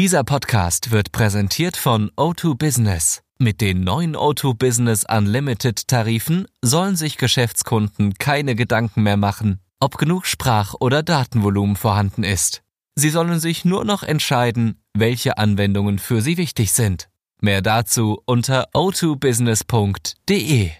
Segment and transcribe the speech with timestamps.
[0.00, 3.22] Dieser Podcast wird präsentiert von O2 Business.
[3.38, 9.98] Mit den neuen O2 Business Unlimited Tarifen sollen sich Geschäftskunden keine Gedanken mehr machen, ob
[9.98, 12.62] genug Sprach- oder Datenvolumen vorhanden ist.
[12.94, 17.08] Sie sollen sich nur noch entscheiden, welche Anwendungen für sie wichtig sind.
[17.42, 20.70] Mehr dazu unter o2business.de.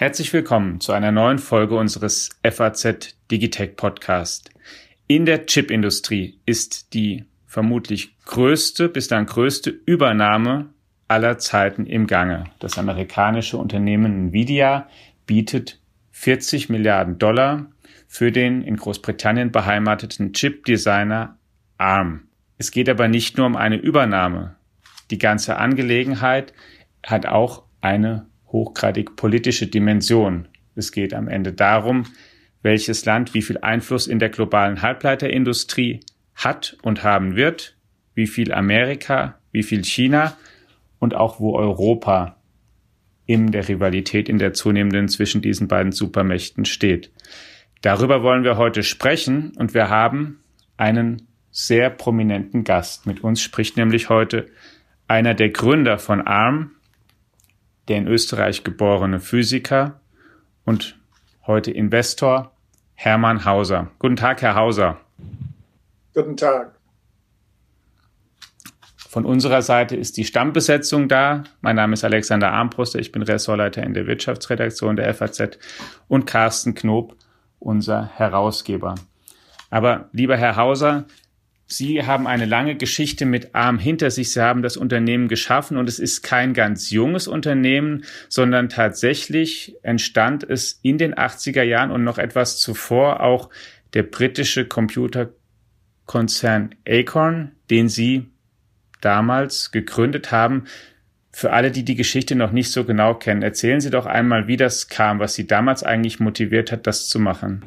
[0.00, 4.48] Herzlich willkommen zu einer neuen Folge unseres FAZ Digitech Podcast.
[5.06, 10.70] In der Chipindustrie ist die vermutlich größte, bis dann größte Übernahme
[11.06, 12.44] aller Zeiten im Gange.
[12.60, 14.88] Das amerikanische Unternehmen Nvidia
[15.26, 15.82] bietet
[16.12, 17.66] 40 Milliarden Dollar
[18.08, 21.36] für den in Großbritannien beheimateten Chip-Designer
[21.76, 22.22] ARM.
[22.56, 24.56] Es geht aber nicht nur um eine Übernahme.
[25.10, 26.54] Die ganze Angelegenheit
[27.04, 30.48] hat auch eine hochgradig politische Dimension.
[30.74, 32.04] Es geht am Ende darum,
[32.62, 36.00] welches Land wie viel Einfluss in der globalen Halbleiterindustrie
[36.34, 37.76] hat und haben wird,
[38.14, 40.36] wie viel Amerika, wie viel China
[40.98, 42.36] und auch wo Europa
[43.26, 47.12] in der Rivalität in der zunehmenden zwischen diesen beiden Supermächten steht.
[47.80, 50.40] Darüber wollen wir heute sprechen und wir haben
[50.76, 53.06] einen sehr prominenten Gast.
[53.06, 54.46] Mit uns spricht nämlich heute
[55.08, 56.72] einer der Gründer von ARM,
[57.90, 60.00] der in Österreich geborene Physiker
[60.64, 60.96] und
[61.44, 62.52] heute Investor
[62.94, 63.90] Hermann Hauser.
[63.98, 65.00] Guten Tag, Herr Hauser.
[66.14, 66.78] Guten Tag.
[68.96, 71.42] Von unserer Seite ist die Stammbesetzung da.
[71.62, 75.58] Mein Name ist Alexander Armbruster, ich bin Ressortleiter in der Wirtschaftsredaktion der FAZ
[76.06, 77.16] und Carsten Knob,
[77.58, 78.94] unser Herausgeber.
[79.68, 81.06] Aber lieber Herr Hauser,
[81.72, 84.32] Sie haben eine lange Geschichte mit ARM hinter sich.
[84.32, 90.42] Sie haben das Unternehmen geschaffen und es ist kein ganz junges Unternehmen, sondern tatsächlich entstand
[90.42, 93.50] es in den 80er Jahren und noch etwas zuvor auch
[93.94, 98.26] der britische Computerkonzern Acorn, den Sie
[99.00, 100.64] damals gegründet haben.
[101.30, 104.56] Für alle, die die Geschichte noch nicht so genau kennen, erzählen Sie doch einmal, wie
[104.56, 107.64] das kam, was Sie damals eigentlich motiviert hat, das zu machen.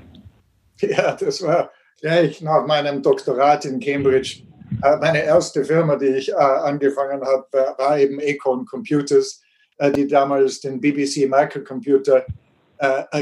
[0.82, 1.72] Ja, das war
[2.04, 4.44] gleich nach meinem Doktorat in Cambridge.
[4.84, 7.48] Äh, meine erste Firma, die ich äh, angefangen habe,
[7.78, 9.42] war eben Econ Computers,
[9.78, 12.26] äh, die damals den BBC Microcomputer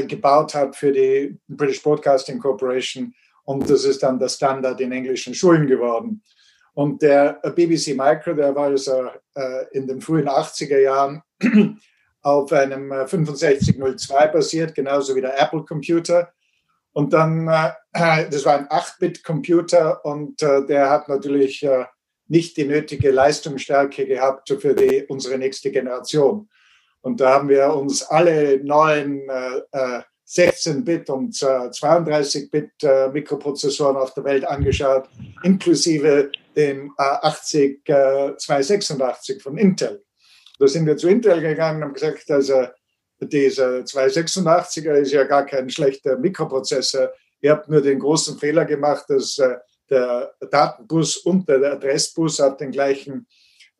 [0.08, 3.14] gebaut hat für die British Broadcasting Corporation.
[3.44, 6.20] Und das ist dann der Standard in englischen Schulen geworden.
[6.74, 9.08] Und der BBC Micro, der war also
[9.70, 11.22] in den frühen 80er Jahren
[12.22, 16.32] auf einem 6502 basiert, genauso wie der Apple Computer.
[16.92, 21.84] Und dann, äh, das war ein 8-Bit-Computer und äh, der hat natürlich äh,
[22.28, 26.48] nicht die nötige Leistungsstärke gehabt für die, unsere nächste Generation.
[27.00, 33.96] Und da haben wir uns alle neuen äh, 16-Bit äh, und äh, 32-Bit äh, Mikroprozessoren
[33.96, 35.08] auf der Welt angeschaut,
[35.42, 40.02] inklusive dem äh, 80 äh, 286 von Intel.
[40.58, 42.66] Da sind wir zu Intel gegangen und haben gesagt, also
[43.26, 47.12] dieser 286er ist ja gar kein schlechter Mikroprozessor.
[47.40, 49.56] Ihr habt nur den großen Fehler gemacht, dass äh,
[49.90, 53.26] der Datenbus und der Adressbus auf den gleichen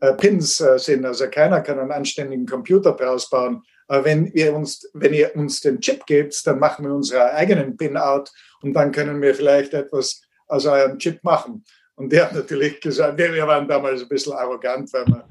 [0.00, 1.06] äh, Pins äh, sind.
[1.06, 3.62] Also keiner kann einen anständigen Computer daraus bauen.
[3.88, 7.76] Aber wenn ihr uns, wenn ihr uns den Chip gebt, dann machen wir unsere eigenen
[7.76, 8.30] Pin-out
[8.62, 11.64] und dann können wir vielleicht etwas aus eurem Chip machen.
[11.94, 15.24] Und der hat natürlich gesagt, wir waren damals ein bisschen arrogant, weil wir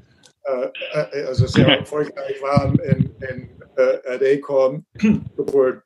[0.43, 4.85] äh, also sehr erfolgreich waren in, in äh, at Acorn,
[5.37, 5.83] obwohl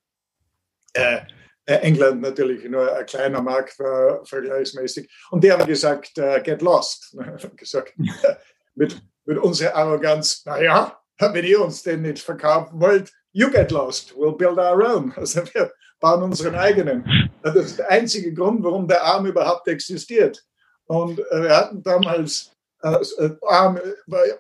[0.94, 1.20] äh,
[1.68, 5.10] äh, England natürlich nur ein kleiner Markt war, vergleichsmäßig.
[5.32, 7.16] Und die haben gesagt, uh, get lost.
[7.58, 7.94] gesagt,
[8.76, 14.14] mit, mit unserer Arroganz, naja, wenn ihr uns den nicht verkaufen wollt, you get lost,
[14.14, 15.12] we'll build our own.
[15.18, 17.32] Also wir bauen unseren eigenen.
[17.42, 20.44] Das ist der einzige Grund, warum der Arm überhaupt existiert.
[20.86, 22.55] Und wir hatten damals
[22.86, 23.80] ARM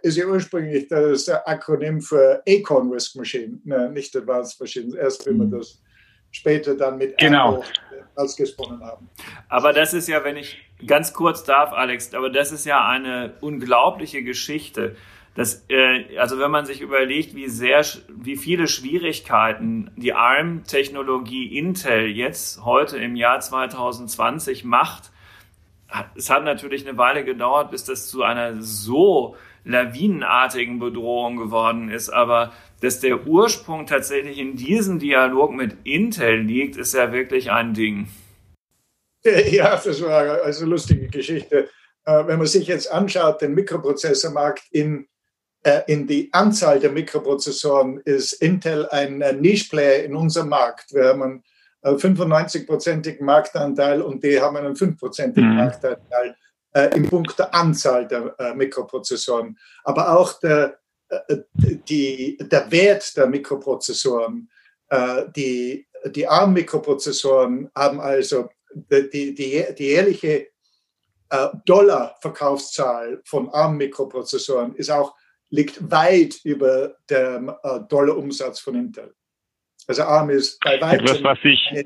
[0.01, 4.93] ist ja ursprünglich das Akronym für Acon Risk Machine, ne, nicht Advanced Machines.
[4.93, 5.59] Erst wenn wir mhm.
[5.59, 5.81] das
[6.31, 7.63] später dann mit genau.
[8.15, 9.09] ausgesprochen haben.
[9.47, 13.33] Aber das ist ja, wenn ich ganz kurz darf, Alex, aber das ist ja eine
[13.41, 14.95] unglaubliche Geschichte.
[15.35, 22.07] Das, äh, also wenn man sich überlegt, wie sehr, wie viele Schwierigkeiten die ARM-Technologie Intel
[22.07, 25.11] jetzt heute im Jahr 2020 macht,
[26.15, 32.09] es hat natürlich eine Weile gedauert, bis das zu einer so lawinenartigen Bedrohung geworden ist,
[32.09, 37.73] aber dass der Ursprung tatsächlich in diesem Dialog mit Intel liegt, ist ja wirklich ein
[37.73, 38.07] Ding.
[39.49, 41.67] Ja, das war also eine lustige Geschichte.
[42.05, 45.07] Äh, wenn man sich jetzt anschaut, den Mikroprozessormarkt in
[45.65, 50.93] äh, in die Anzahl der Mikroprozessoren ist Intel ein äh, Niche-Player in unserem Markt.
[50.93, 51.43] Wir haben einen
[51.91, 55.55] 95-prozentigen Marktanteil und die haben einen 5-prozentigen mhm.
[55.57, 56.35] Marktanteil
[56.73, 59.57] äh, im Punkt der Anzahl der äh, Mikroprozessoren.
[59.83, 60.79] Aber auch der,
[61.09, 64.49] äh, die, der Wert der Mikroprozessoren,
[64.89, 70.47] äh, die, die ARM-Mikroprozessoren haben also die, die, die jährliche
[71.29, 75.15] äh, Dollar-Verkaufszahl von ARM-Mikroprozessoren ist auch,
[75.49, 79.15] liegt weit über dem äh, Dollar-Umsatz von Intel.
[79.87, 81.85] Also ARM ist bei weitem eine,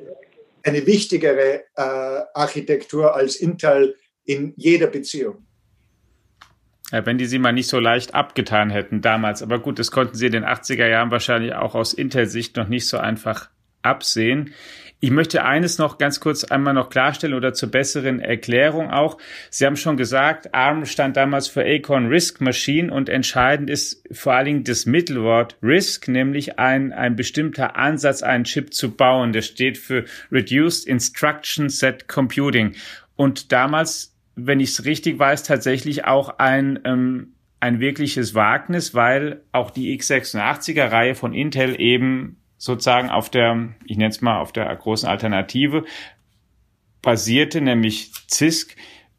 [0.64, 5.46] eine, wichtigere äh, Architektur als Intel in jeder Beziehung.
[6.92, 9.44] Ja, wenn die sie mal nicht so leicht abgetan hätten damals.
[9.44, 12.88] Aber gut, das konnten sie in den 80er Jahren wahrscheinlich auch aus Intel-Sicht noch nicht
[12.88, 13.50] so einfach
[13.82, 14.54] absehen.
[15.02, 19.18] Ich möchte eines noch ganz kurz einmal noch klarstellen oder zur besseren Erklärung auch.
[19.50, 24.34] Sie haben schon gesagt, ARM stand damals für Acorn Risk Machine und entscheidend ist vor
[24.34, 29.32] allen Dingen das Mittelwort Risk, nämlich ein, ein bestimmter Ansatz, einen Chip zu bauen.
[29.32, 30.04] Der steht für
[30.34, 32.76] Reduced Instruction Set Computing.
[33.16, 39.44] Und damals, wenn ich es richtig weiß, tatsächlich auch ein, ähm, ein wirkliches Wagnis, weil
[39.54, 44.52] auch die x86er Reihe von Intel eben sozusagen auf der, ich nenne es mal, auf
[44.52, 45.86] der großen Alternative
[47.02, 48.76] basierte, nämlich CISC.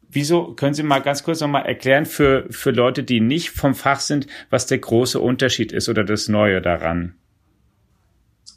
[0.07, 3.99] Wieso können Sie mal ganz kurz nochmal erklären für, für Leute, die nicht vom Fach
[3.99, 7.15] sind, was der große Unterschied ist oder das Neue daran?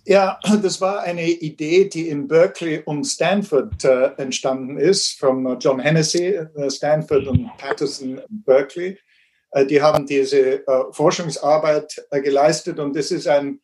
[0.05, 5.81] Ja, das war eine Idee, die in Berkeley und Stanford äh, entstanden ist, von John
[5.81, 8.99] Hennessy, äh, Stanford und Patterson, Berkeley.
[9.53, 13.61] Äh, die haben diese äh, Forschungsarbeit äh, geleistet und es ist ein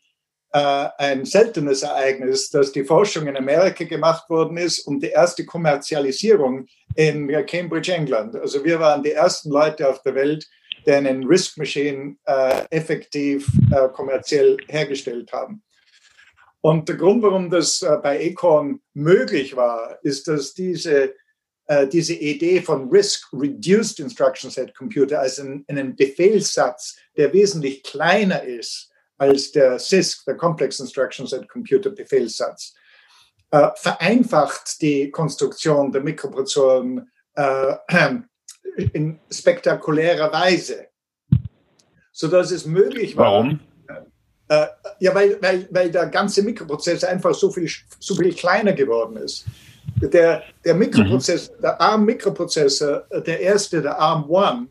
[0.52, 5.44] äh, ein seltenes Ereignis, dass die Forschung in Amerika gemacht worden ist und die erste
[5.44, 6.66] Kommerzialisierung
[6.96, 8.34] in Cambridge, England.
[8.36, 10.48] Also wir waren die ersten Leute auf der Welt,
[10.86, 15.62] die einen Risk Machine äh, effektiv äh, kommerziell hergestellt haben.
[16.62, 21.14] Und der Grund, warum das äh, bei Acorn möglich war, ist, dass diese,
[21.66, 28.42] äh, diese Idee von Risk Reduced Instruction Set Computer, also einen Befehlssatz, der wesentlich kleiner
[28.42, 28.89] ist
[29.20, 32.74] als der CISC, der Complex Instruction Set Computer Befehlssatz,
[33.50, 37.74] äh, vereinfacht die Konstruktion der Mikroprozessoren äh,
[38.94, 40.86] in spektakulärer Weise,
[42.12, 43.32] sodass es möglich war.
[43.32, 43.60] Warum?
[44.48, 44.66] Äh,
[45.00, 49.44] ja, weil, weil, weil der ganze Mikroprozessor einfach so viel, so viel kleiner geworden ist.
[50.00, 51.60] Der, der Mikroprozessor, mhm.
[51.60, 54.68] der ARM-Mikroprozessor, der erste, der ARM One,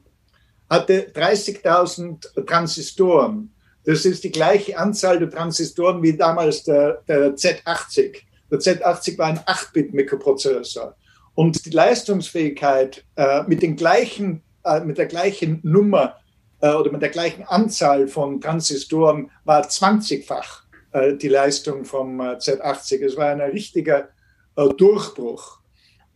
[0.70, 3.54] hatte 30.000 Transistoren
[3.86, 8.18] das ist die gleiche Anzahl der Transistoren wie damals der, der Z80.
[8.52, 10.96] Der Z80 war ein 8-Bit-Mikroprozessor.
[11.36, 16.16] Und die Leistungsfähigkeit äh, mit, den gleichen, äh, mit der gleichen Nummer
[16.62, 22.34] äh, oder mit der gleichen Anzahl von Transistoren war 20-fach äh, die Leistung vom äh,
[22.34, 23.06] Z80.
[23.06, 24.10] Es war ein richtiger
[24.56, 25.60] äh, Durchbruch.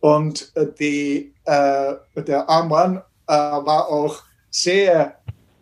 [0.00, 5.16] Und die, der ARM One war auch sehr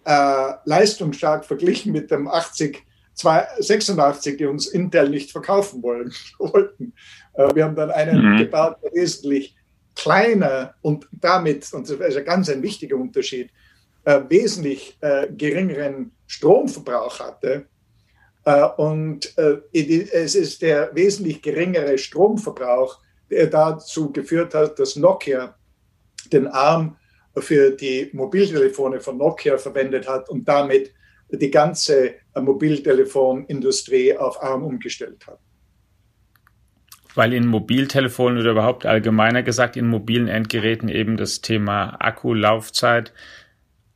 [0.05, 2.85] äh, leistungsstark verglichen mit dem 80
[3.15, 6.95] 86, die uns Intel nicht verkaufen wollen, wollten.
[7.35, 8.39] Äh, wir haben dann einen mhm.
[8.39, 9.55] gebaut, der wesentlich
[9.95, 13.51] kleiner und damit, und das ist ein ganz ein wichtiger Unterschied,
[14.05, 17.67] äh, wesentlich äh, geringeren Stromverbrauch hatte.
[18.45, 22.99] Äh, und äh, es ist der wesentlich geringere Stromverbrauch,
[23.31, 25.55] der dazu geführt hat, dass Nokia
[26.33, 26.97] den ARM
[27.39, 30.93] für die Mobiltelefone von Nokia verwendet hat und damit
[31.31, 35.39] die ganze Mobiltelefonindustrie auf ARM umgestellt hat.
[37.15, 43.13] Weil in Mobiltelefonen oder überhaupt allgemeiner gesagt in mobilen Endgeräten eben das Thema Akkulaufzeit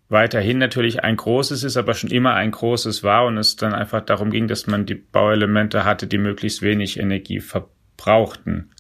[0.09, 4.05] weiterhin natürlich ein großes ist, aber schon immer ein großes war und es dann einfach
[4.05, 8.71] darum ging, dass man die Bauelemente hatte, die möglichst wenig Energie verbrauchten.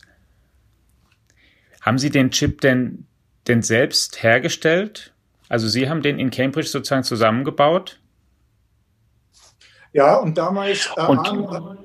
[1.80, 3.05] Haben Sie den Chip denn
[3.48, 5.12] denn selbst hergestellt?
[5.48, 7.98] Also Sie haben den in Cambridge sozusagen zusammengebaut?
[9.92, 11.26] Ja, und damals äh, und,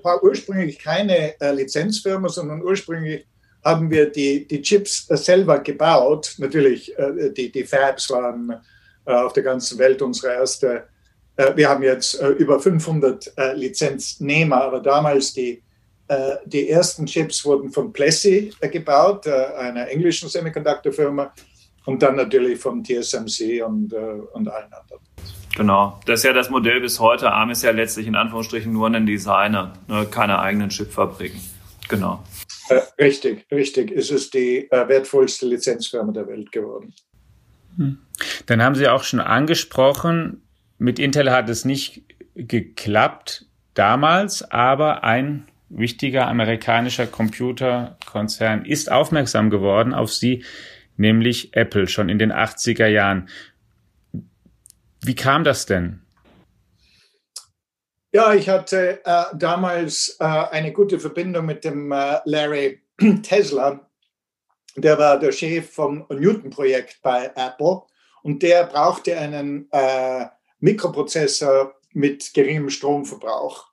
[0.03, 3.25] war ursprünglich keine äh, Lizenzfirma, sondern ursprünglich
[3.63, 6.35] haben wir die, die Chips äh, selber gebaut.
[6.37, 8.53] Natürlich, äh, die, die Fabs waren
[9.05, 10.87] äh, auf der ganzen Welt unsere erste.
[11.37, 15.63] Äh, wir haben jetzt über 500 Lizenznehmer, aber damals die
[16.45, 21.33] die ersten Chips wurden von Plessey äh, gebaut, einer englischen Semiconductor-Firma,
[21.85, 25.01] und dann natürlich vom TSMC und, und allen anderen.
[25.55, 27.31] Genau, das ist ja das Modell bis heute.
[27.31, 30.07] ARM ist ja letztlich in Anführungsstrichen nur ein Designer, ne?
[30.09, 31.41] keine eigenen Chipfabriken.
[31.89, 32.23] Genau.
[32.99, 33.91] richtig, richtig.
[33.91, 36.93] Es ist die wertvollste Lizenzfirma der Welt geworden.
[37.75, 37.99] Hm.
[38.45, 40.41] Dann haben Sie auch schon angesprochen,
[40.77, 42.03] mit Intel hat es nicht
[42.35, 50.43] geklappt damals, aber ein wichtiger amerikanischer Computerkonzern ist aufmerksam geworden auf sie,
[51.01, 53.27] nämlich Apple, schon in den 80er Jahren.
[55.01, 56.01] Wie kam das denn?
[58.13, 62.81] Ja, ich hatte äh, damals äh, eine gute Verbindung mit dem äh, Larry
[63.23, 63.89] Tesla.
[64.75, 67.81] Der war der Chef vom Newton-Projekt bei Apple
[68.23, 70.25] und der brauchte einen äh,
[70.59, 73.67] Mikroprozessor mit geringem Stromverbrauch.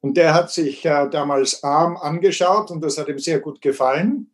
[0.00, 4.30] Und der hat sich äh, damals ARM angeschaut und das hat ihm sehr gut gefallen.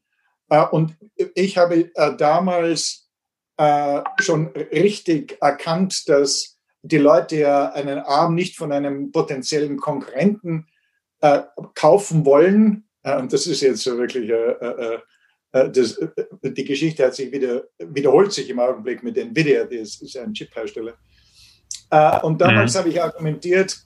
[0.49, 0.97] Äh, und
[1.35, 3.09] ich habe äh, damals
[3.57, 10.67] äh, schon richtig erkannt, dass die Leute ja einen ARM nicht von einem potenziellen Konkurrenten
[11.75, 12.87] kaufen wollen.
[13.03, 14.31] Und das ist jetzt so wirklich,
[15.51, 15.99] das,
[16.43, 20.95] die Geschichte hat sich wieder, wiederholt sich im Augenblick mit Nvidia, das ist ein Chip-Hersteller.
[22.23, 22.79] und damals mhm.
[22.79, 23.77] habe ich argumentiert,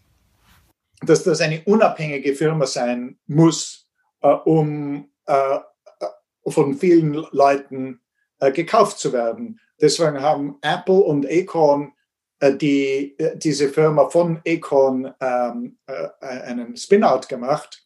[1.01, 3.89] dass das eine unabhängige Firma sein muss,
[4.45, 5.09] um
[6.47, 8.01] von vielen Leuten
[8.39, 9.61] äh, gekauft zu werden.
[9.81, 11.93] Deswegen haben Apple und Acorn
[12.41, 17.83] äh, die, äh, diese Firma von Acorn ähm, äh, einen Spin-out gemacht.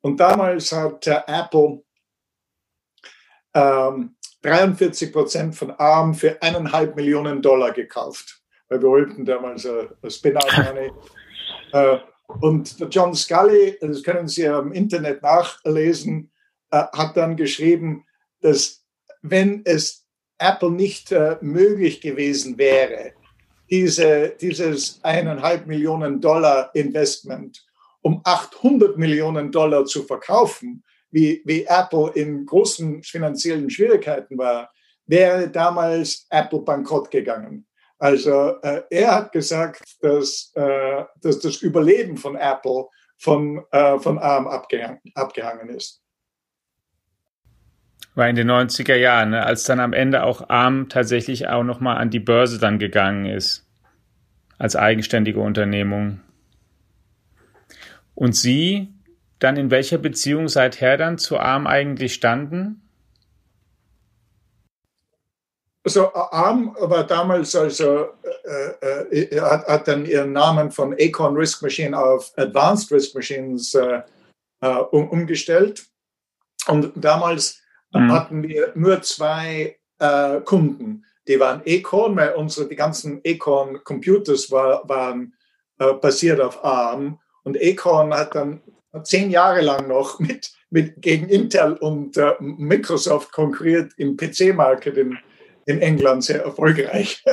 [0.00, 1.82] Und damals hat Apple
[3.52, 8.40] ähm, 43 Prozent von ARM für eineinhalb Millionen Dollar gekauft.
[8.68, 10.90] Weil wir wollten damals ein Spin-out-Money.
[12.40, 16.30] Und John Scully, das können Sie im Internet nachlesen,
[16.70, 18.04] äh, hat dann geschrieben,
[18.40, 18.84] dass
[19.22, 20.06] wenn es
[20.38, 23.12] Apple nicht äh, möglich gewesen wäre,
[23.70, 27.64] diese, dieses eineinhalb Millionen Dollar Investment
[28.02, 34.72] um 800 Millionen Dollar zu verkaufen, wie, wie Apple in großen finanziellen Schwierigkeiten war,
[35.06, 37.66] wäre damals Apple bankrott gegangen.
[37.98, 42.86] Also äh, er hat gesagt, dass, äh, dass das Überleben von Apple
[43.18, 46.00] von, äh, von ARM abgehangen, abgehangen ist.
[48.14, 51.98] War in den 90er Jahren, ne, als dann am Ende auch ARM tatsächlich auch nochmal
[51.98, 53.66] an die Börse dann gegangen ist,
[54.58, 56.20] als eigenständige Unternehmung.
[58.14, 58.92] Und Sie
[59.40, 62.82] dann in welcher Beziehung seither dann zu ARM eigentlich standen?
[65.82, 68.08] Also ARM war damals also
[68.44, 73.74] äh, äh, hat, hat, dann ihren Namen von Acorn Risk Machine auf Advanced Risk Machines
[73.74, 74.02] äh,
[74.60, 75.86] äh um, umgestellt.
[76.66, 77.59] Und damals
[77.92, 78.12] mhm.
[78.12, 81.04] hatten wir nur zwei äh, Kunden.
[81.28, 85.34] Die waren Acorn, weil unsere die ganzen Acorn Computers war, waren
[85.78, 87.18] äh, basiert auf ARM.
[87.42, 88.60] Und Acorn hat dann
[89.04, 95.18] zehn Jahre lang noch mit, mit gegen Intel und Microsoft konkurriert im PC-Market in
[95.70, 97.22] in England sehr erfolgreich.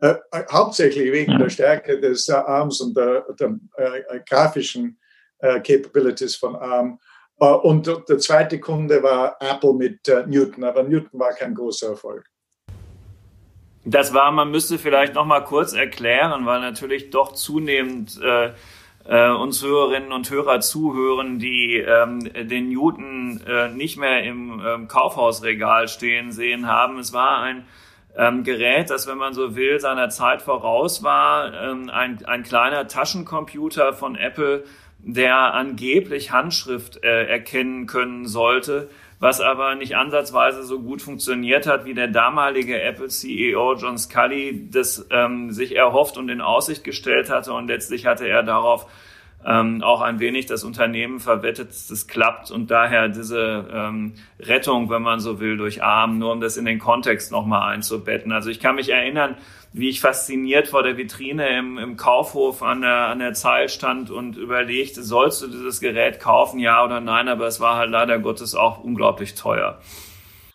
[0.00, 0.14] Äh,
[0.52, 1.38] hauptsächlich wegen ja.
[1.38, 4.96] der Stärke des äh, ARMs und der, der äh, grafischen
[5.40, 7.00] äh, Capabilities von ARM.
[7.40, 11.90] Äh, und der zweite Kunde war Apple mit äh, Newton, aber Newton war kein großer
[11.90, 12.24] Erfolg.
[13.84, 19.62] Das war, man müsste vielleicht noch mal kurz erklären, weil natürlich doch zunehmend äh, uns
[19.62, 26.32] Hörerinnen und Hörer zuhören, die ähm, den Newton äh, nicht mehr im ähm, Kaufhausregal stehen
[26.32, 26.98] sehen haben.
[26.98, 27.64] Es war ein
[28.14, 31.54] ähm, Gerät, das, wenn man so will, seiner Zeit voraus war.
[31.54, 34.64] Ähm, ein, ein kleiner Taschencomputer von Apple,
[34.98, 38.88] der angeblich Handschrift äh, erkennen können sollte
[39.20, 45.06] was aber nicht ansatzweise so gut funktioniert hat, wie der damalige Apple-CEO John Scully das
[45.10, 47.52] ähm, sich erhofft und in Aussicht gestellt hatte.
[47.52, 48.86] Und letztlich hatte er darauf
[49.44, 54.88] ähm, auch ein wenig das Unternehmen verwettet, dass das klappt und daher diese ähm, Rettung,
[54.90, 58.30] wenn man so will, durch Arm, nur um das in den Kontext nochmal einzubetten.
[58.30, 59.36] Also ich kann mich erinnern,
[59.72, 64.10] wie ich fasziniert vor der Vitrine im, im Kaufhof an der, an der Zeil stand
[64.10, 68.18] und überlegte, sollst du dieses Gerät kaufen, ja oder nein, aber es war halt leider
[68.18, 69.80] Gottes auch unglaublich teuer.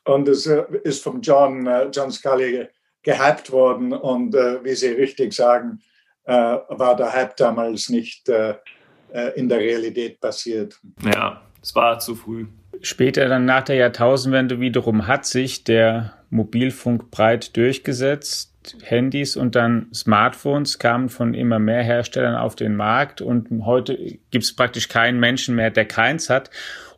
[0.06, 2.68] Und es äh, ist vom John, äh, John Scully
[3.04, 5.82] gehypt worden und äh, wie Sie richtig sagen,
[6.26, 10.80] war der Hype damals nicht in der Realität passiert.
[11.04, 12.46] Ja, es war zu früh.
[12.82, 18.53] Später dann nach der Jahrtausendwende wiederum hat sich der Mobilfunk breit durchgesetzt
[18.84, 23.98] Handys und dann Smartphones kamen von immer mehr Herstellern auf den Markt und heute
[24.32, 26.50] gibt es praktisch keinen Menschen mehr, der keins hat.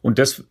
[0.02, 0.44] Und das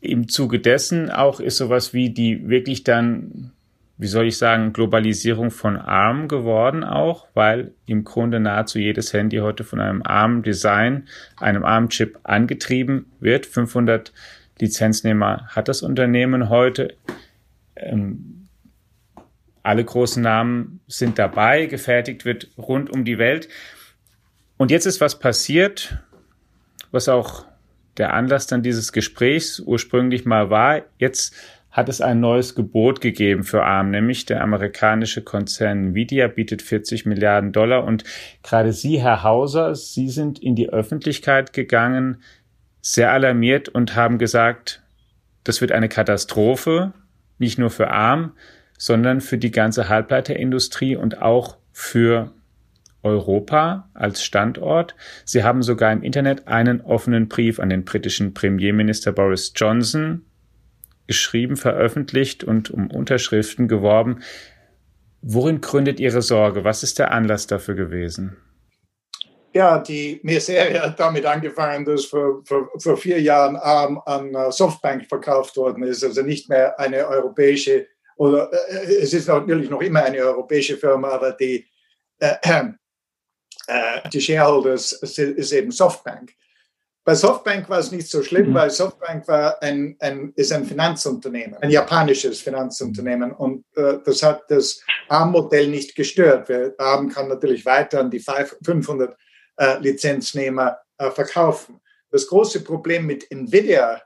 [0.00, 3.52] im Zuge dessen auch ist sowas wie die wirklich dann,
[3.96, 9.38] wie soll ich sagen, Globalisierung von ARM geworden auch, weil im Grunde nahezu jedes Handy
[9.38, 13.46] heute von einem ARM-Design, einem ARM-Chip angetrieben wird.
[13.46, 14.12] 500
[14.60, 16.94] Lizenznehmer hat das Unternehmen heute.
[17.76, 18.37] Ähm,
[19.68, 23.50] Alle großen Namen sind dabei, gefertigt wird rund um die Welt.
[24.56, 25.98] Und jetzt ist was passiert,
[26.90, 27.44] was auch
[27.98, 30.84] der Anlass dann dieses Gesprächs ursprünglich mal war.
[30.96, 31.34] Jetzt
[31.70, 37.04] hat es ein neues Gebot gegeben für ARM, nämlich der amerikanische Konzern Nvidia bietet 40
[37.04, 38.04] Milliarden Dollar und
[38.42, 42.22] gerade Sie, Herr Hauser, Sie sind in die Öffentlichkeit gegangen,
[42.80, 44.82] sehr alarmiert und haben gesagt,
[45.44, 46.94] das wird eine Katastrophe,
[47.36, 48.32] nicht nur für ARM,
[48.78, 52.32] sondern für die ganze Halbleiterindustrie und auch für
[53.02, 54.94] Europa als Standort.
[55.24, 60.24] Sie haben sogar im Internet einen offenen Brief an den britischen Premierminister Boris Johnson
[61.06, 64.20] geschrieben, veröffentlicht und um Unterschriften geworben.
[65.22, 66.64] Worin gründet Ihre Sorge?
[66.64, 68.36] Was ist der Anlass dafür gewesen?
[69.54, 74.52] Ja, die Serie hat damit angefangen, dass vor, vor, vor vier Jahren ARM an äh,
[74.52, 76.04] Softbank verkauft worden ist.
[76.04, 77.86] Also nicht mehr eine europäische,
[78.18, 81.66] oder äh, es ist natürlich noch immer eine europäische Firma, aber die,
[82.18, 82.34] äh,
[83.66, 86.32] äh, die Shareholders ist eben Softbank.
[87.04, 88.54] Bei Softbank war es nicht so schlimm, mhm.
[88.54, 93.32] weil Softbank war ein, ein, ist ein Finanzunternehmen, ein japanisches Finanzunternehmen.
[93.32, 96.50] Und äh, das hat das ARM-Modell nicht gestört.
[96.50, 99.16] Wir, ARM kann natürlich weiter an die 500
[99.56, 101.80] äh, Lizenznehmer äh, verkaufen.
[102.10, 104.02] Das große Problem mit Nvidia,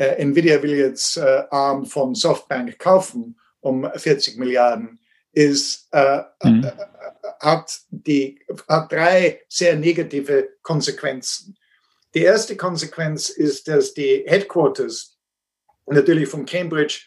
[0.00, 4.98] äh, äh, äh, Nvidia will jetzt ARM von Softbank kaufen um 40 Milliarden
[5.32, 6.64] ist, äh, mhm.
[6.64, 6.72] äh,
[7.40, 11.56] hat, die, hat drei sehr negative Konsequenzen.
[12.14, 15.16] Die erste Konsequenz ist, dass die Headquarters
[15.86, 17.02] natürlich von Cambridge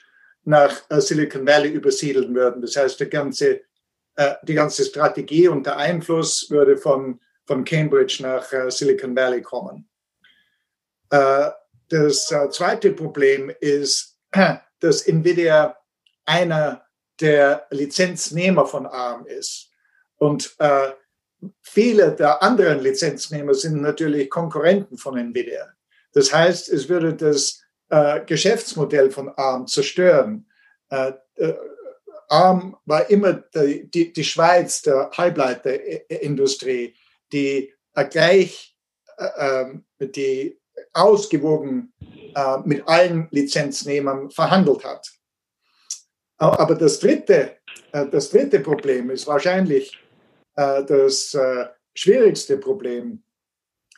[0.45, 2.61] nach äh, Silicon Valley übersiedeln würden.
[2.61, 3.61] Das heißt, die ganze,
[4.15, 9.41] äh, die ganze Strategie und der Einfluss würde von, von Cambridge nach äh, Silicon Valley
[9.41, 9.89] kommen.
[11.93, 14.17] Äh, das zweite Problem ist,
[14.79, 15.77] dass Nvidia
[16.25, 16.83] einer
[17.19, 19.69] der Lizenznehmer von ARM ist.
[20.17, 20.91] Und äh,
[21.61, 25.67] viele der anderen Lizenznehmer sind natürlich Konkurrenten von NVIDIA.
[26.13, 30.47] Das heißt, es würde das äh, Geschäftsmodell von ARM zerstören.
[30.89, 31.53] Äh, äh
[32.29, 36.95] ARM war immer die, die, die Schweiz der Halbleiterindustrie,
[37.31, 38.75] die äh, gleich
[39.17, 40.59] äh, ähm, die
[40.93, 41.93] ausgewogen
[42.65, 45.07] mit allen Lizenznehmern verhandelt hat.
[46.37, 47.57] Aber das dritte,
[47.91, 49.97] äh, das dritte Problem ist wahrscheinlich
[50.55, 53.23] äh, das äh, schwierigste Problem,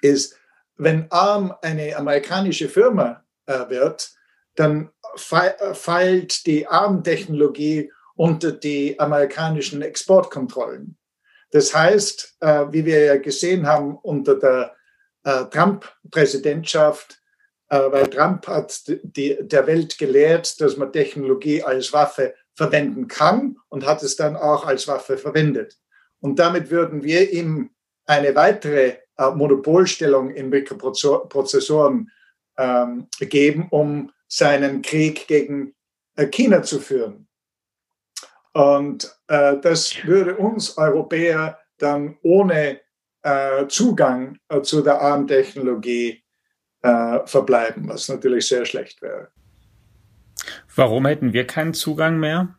[0.01, 0.37] ist,
[0.77, 4.11] wenn ARM eine amerikanische Firma wird,
[4.55, 10.97] dann feilt die ARM-Technologie unter die amerikanischen Exportkontrollen.
[11.51, 14.75] Das heißt, wie wir ja gesehen haben unter der
[15.25, 17.19] Trump-Präsidentschaft,
[17.69, 23.57] äh, weil Trump hat die, der Welt gelehrt, dass man Technologie als Waffe verwenden kann
[23.69, 25.77] und hat es dann auch als Waffe verwendet.
[26.19, 27.71] Und damit würden wir ihm
[28.05, 32.11] eine weitere äh, Monopolstellung in Mikroprozessoren
[32.57, 35.75] ähm, geben, um seinen Krieg gegen
[36.15, 37.27] äh, China zu führen.
[38.53, 42.79] Und äh, das würde uns Europäer dann ohne
[43.25, 46.23] äh, Zugang äh, zu der ARM-Technologie
[46.83, 49.29] äh, verbleiben, was natürlich sehr schlecht wäre.
[50.75, 52.55] Warum hätten wir keinen Zugang mehr?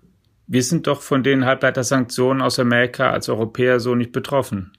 [0.48, 4.76] Wir sind doch von den Halbleitersanktionen aus Amerika als Europäer so nicht betroffen.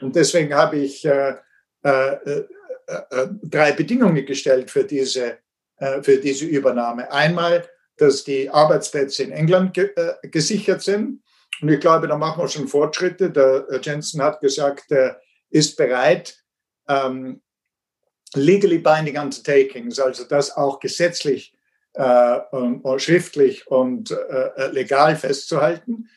[0.00, 1.08] Und deswegen habe ich
[1.82, 5.38] drei Bedingungen gestellt für diese,
[5.78, 7.12] für diese Übernahme.
[7.12, 9.90] Einmal, dass die Arbeitsplätze in England ge
[10.22, 11.22] gesichert sind.
[11.60, 13.30] Und ich glaube, da machen wir schon Fortschritte.
[13.30, 16.38] Der Jensen hat gesagt, er ist bereit,
[16.88, 17.42] ähm,
[18.34, 21.54] legally binding undertakings, also das auch gesetzlich
[21.94, 26.08] äh, und, schriftlich und äh, legal festzuhalten.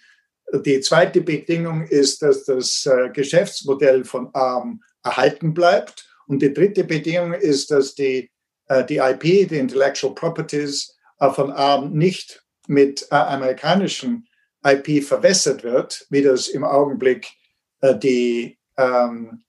[0.65, 6.05] Die zweite Bedingung ist, dass das äh, Geschäftsmodell von ARM erhalten bleibt.
[6.27, 8.29] Und die dritte Bedingung ist, dass die, äh,
[8.89, 14.27] die IP, die Intellectual Properties äh, von ARM nicht mit äh, amerikanischen
[14.65, 17.27] IP verwässert wird, wie das im Augenblick
[17.81, 19.43] die ähm,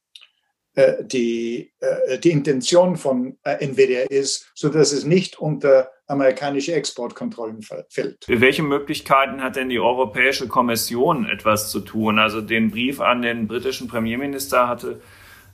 [0.74, 6.74] äh, die, äh, die Intention von äh, Nvidia ist, so dass es nicht unter amerikanische
[6.74, 8.24] Exportkontrollen fällt.
[8.28, 12.20] Welche Möglichkeiten hat denn die Europäische Kommission etwas zu tun?
[12.20, 15.00] Also den Brief an den britischen Premierminister hatte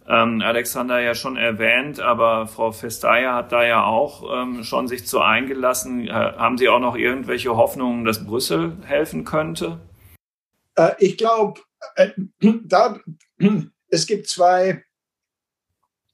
[0.08, 5.06] ähm, Alexander ja schon erwähnt, aber Frau Vestager hat da ja auch ähm, schon sich
[5.06, 6.06] zu eingelassen.
[6.06, 9.80] Äh, haben Sie auch noch irgendwelche Hoffnungen, dass Brüssel helfen könnte?
[10.76, 11.60] Äh, ich glaube,
[11.96, 12.10] äh,
[12.64, 13.00] da,
[13.88, 14.84] es gibt zwei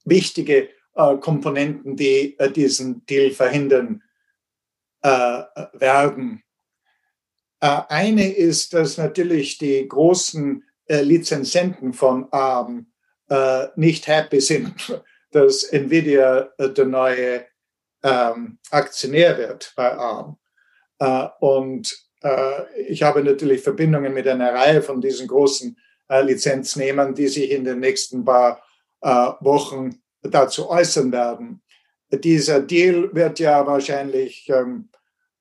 [0.05, 4.03] wichtige äh, Komponenten, die äh, diesen Deal verhindern
[5.01, 6.41] äh, werden.
[7.59, 12.92] Eine ist, dass natürlich die großen Lizenzenten von ARM
[13.29, 17.45] äh, nicht happy sind, dass Nvidia der neue
[18.03, 20.37] ähm, Aktionär wird bei ARM.
[21.39, 21.91] und
[22.87, 25.77] ich habe natürlich Verbindungen mit einer Reihe von diesen großen
[26.09, 28.63] Lizenznehmern, die sich in den nächsten paar
[29.03, 31.61] äh, Wochen dazu äußern werden.
[32.09, 34.49] Dieser Deal wird ja wahrscheinlich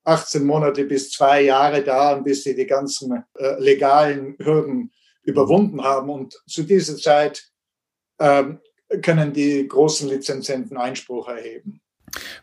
[0.04, 4.92] 18 ähm, Monate bis zwei Jahre dauern, bis sie die ganzen äh, legalen Hürden
[5.22, 6.10] überwunden haben.
[6.10, 7.51] Und zu dieser Zeit
[8.18, 11.80] können die großen Lizenzenten Einspruch erheben.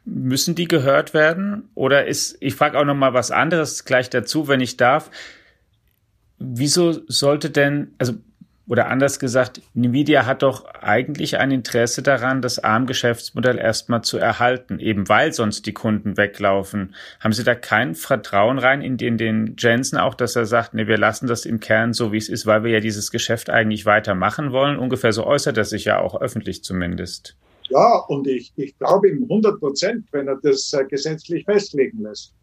[0.03, 1.69] Müssen die gehört werden?
[1.75, 5.11] Oder ist, ich frage auch noch mal was anderes gleich dazu, wenn ich darf.
[6.39, 8.13] Wieso sollte denn, also
[8.69, 14.79] oder anders gesagt, Nvidia hat doch eigentlich ein Interesse daran, das ARM-Geschäftsmodell erstmal zu erhalten,
[14.79, 16.93] eben weil sonst die Kunden weglaufen.
[17.19, 20.85] Haben Sie da kein Vertrauen rein in den, den Jensen auch, dass er sagt, nee,
[20.85, 23.87] wir lassen das im Kern so, wie es ist, weil wir ja dieses Geschäft eigentlich
[23.87, 24.77] weitermachen wollen?
[24.77, 27.35] Ungefähr so äußert er sich ja auch öffentlich zumindest.
[27.69, 32.33] Ja, und ich, ich glaube ihm 100 Prozent, wenn er das äh, gesetzlich festlegen lässt.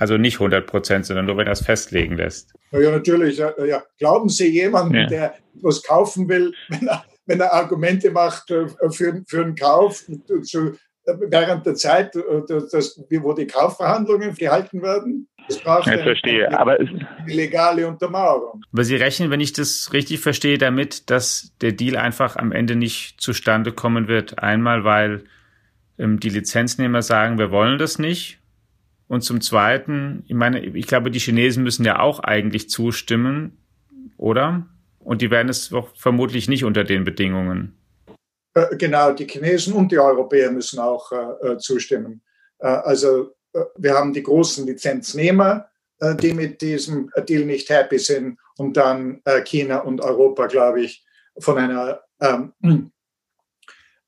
[0.00, 2.54] Also nicht 100 Prozent, sondern nur, wenn er es festlegen lässt.
[2.72, 3.36] Ja, natürlich.
[3.36, 3.82] Ja.
[3.98, 5.06] Glauben Sie jemanden, ja.
[5.06, 10.06] der was kaufen will, wenn er, wenn er Argumente macht äh, für, für einen Kauf,
[10.42, 15.28] zu, während der Zeit, äh, das, wo die Kaufverhandlungen gehalten werden?
[15.48, 18.62] Das braucht ich verstehe, eine, aber eine legale Untermauerung.
[18.72, 22.74] Aber Sie rechnen, wenn ich das richtig verstehe, damit, dass der Deal einfach am Ende
[22.74, 24.38] nicht zustande kommen wird.
[24.38, 25.24] Einmal, weil
[25.98, 28.39] ähm, die Lizenznehmer sagen, wir wollen das nicht
[29.10, 33.58] und zum Zweiten, ich meine, ich glaube, die Chinesen müssen ja auch eigentlich zustimmen,
[34.16, 34.68] oder?
[35.00, 37.76] Und die werden es doch vermutlich nicht unter den Bedingungen.
[38.54, 42.22] Äh, genau, die Chinesen und die Europäer müssen auch äh, äh zustimmen.
[42.60, 45.68] Äh, also äh, wir haben die großen Lizenznehmer,
[45.98, 51.04] äh, die mit diesem Deal nicht happy sind, und dann China und Europa, glaube ich,
[51.38, 52.52] von einer ähm,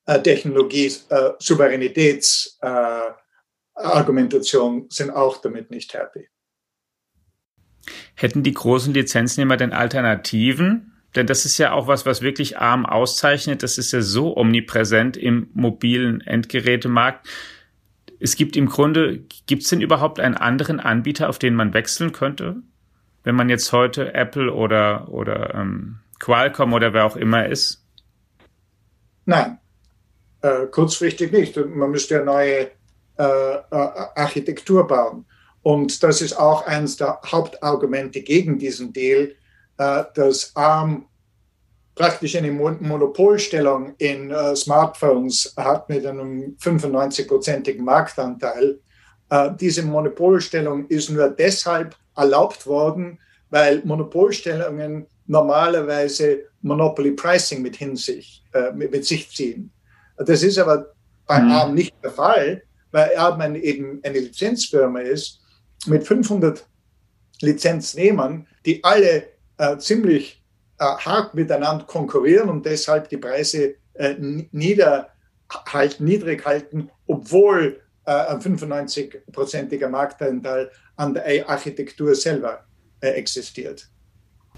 [0.06, 2.58] Technologie-Souveränitäts-
[3.84, 6.28] Argumentation sind auch damit nicht happy.
[8.14, 10.92] Hätten die großen Lizenznehmer denn Alternativen?
[11.14, 13.62] Denn das ist ja auch was, was wirklich ARM auszeichnet.
[13.62, 17.28] Das ist ja so omnipräsent im mobilen Endgerätemarkt.
[18.18, 22.12] Es gibt im Grunde, gibt es denn überhaupt einen anderen Anbieter, auf den man wechseln
[22.12, 22.62] könnte?
[23.24, 27.84] Wenn man jetzt heute Apple oder, oder ähm, Qualcomm oder wer auch immer ist?
[29.24, 29.58] Nein,
[30.40, 31.56] äh, kurzfristig nicht.
[31.56, 32.70] Man müsste ja neue
[33.18, 35.26] äh, äh, Architektur bauen.
[35.62, 39.34] Und das ist auch eines der Hauptargumente gegen diesen Deal,
[39.76, 41.06] äh, dass ARM
[41.94, 48.80] praktisch eine Monopolstellung in Smartphones hat mit einem 95-prozentigen Marktanteil.
[49.60, 53.18] diese Monopolstellung ist nur deshalb erlaubt worden,
[53.50, 58.42] weil Monopolstellungen normalerweise Monopoly Pricing mit, Hinsicht,
[58.74, 59.70] mit, mit sich ziehen.
[60.16, 60.94] Das ist aber
[61.26, 61.50] bei mhm.
[61.52, 65.40] ARM nicht der Fall, weil Erdmann eben eine Lizenzfirma ist
[65.86, 66.64] mit 500
[67.40, 69.24] Lizenznehmern, die alle
[69.58, 70.42] äh, ziemlich
[70.78, 74.14] äh, hart miteinander konkurrieren und deshalb die Preise äh,
[74.52, 82.64] niederhalten, niedrig halten, obwohl äh, ein 95-prozentiger Marktanteil an der Architektur selber
[83.00, 83.88] äh, existiert.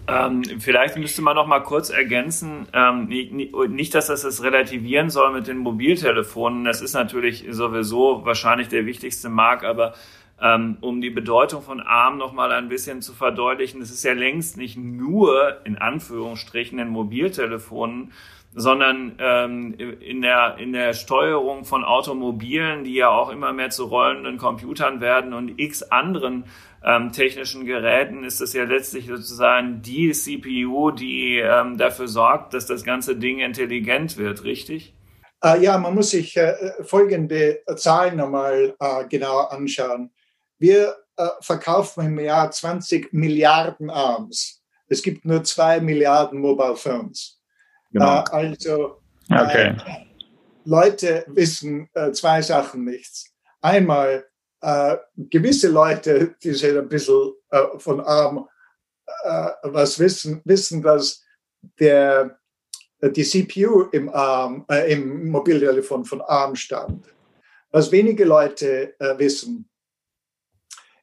[0.07, 5.33] Ähm, vielleicht müsste man noch mal kurz ergänzen, ähm, nicht, dass das das relativieren soll
[5.33, 6.65] mit den Mobiltelefonen.
[6.65, 9.95] Das ist natürlich sowieso wahrscheinlich der wichtigste Markt, aber
[10.43, 14.13] ähm, um die Bedeutung von ARM noch mal ein bisschen zu verdeutlichen, es ist ja
[14.13, 18.13] längst nicht nur in Anführungsstrichen in Mobiltelefonen,
[18.55, 23.85] sondern ähm, in, der, in der Steuerung von Automobilen, die ja auch immer mehr zu
[23.85, 26.45] rollenden Computern werden und x anderen
[26.85, 32.67] ähm, technischen Geräten, ist das ja letztlich sozusagen die CPU, die ähm, dafür sorgt, dass
[32.67, 34.95] das ganze Ding intelligent wird, richtig?
[35.43, 40.11] Äh, ja, man muss sich äh, folgende Zahlen nochmal äh, genauer anschauen.
[40.59, 44.63] Wir äh, verkaufen im Jahr 20 Milliarden ARMs.
[44.89, 47.41] Es gibt nur zwei Milliarden Mobile Phones.
[47.93, 48.21] Genau.
[48.21, 49.69] Äh, also okay.
[49.69, 50.05] äh,
[50.65, 53.33] Leute wissen äh, zwei Sachen nichts.
[53.61, 54.27] Einmal,
[54.65, 58.49] äh, gewisse Leute, die sind ein bisschen äh, von arm
[59.25, 61.23] äh, was wissen, wissen, dass
[61.79, 62.39] der,
[63.03, 67.07] die CPU im, Arm, im Mobiltelefon von ARM stammt.
[67.71, 69.69] Was wenige Leute wissen,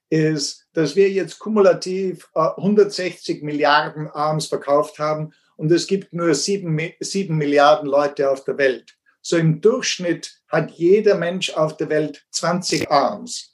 [0.09, 6.79] ist, dass wir jetzt kumulativ 160 Milliarden ARMs verkauft haben und es gibt nur sieben,
[6.99, 8.97] sieben Milliarden Leute auf der Welt.
[9.21, 13.50] So im Durchschnitt hat jeder Mensch auf der Welt 20 Arms.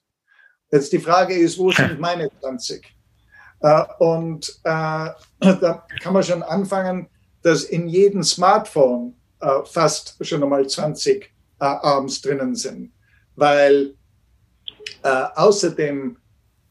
[0.71, 2.86] Jetzt die Frage ist, wo sind meine 20?
[3.62, 7.08] Äh, und äh, da kann man schon anfangen,
[7.41, 12.91] dass in jedem Smartphone äh, fast schon einmal 20 äh, Arms drinnen sind,
[13.36, 13.93] weil
[15.03, 16.17] äh, außerdem,